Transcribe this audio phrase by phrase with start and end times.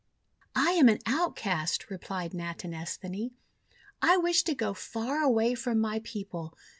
[0.55, 3.33] 'I am an outcast," replied Natinesthani.
[4.01, 6.55] 'I wish to go far away from my people.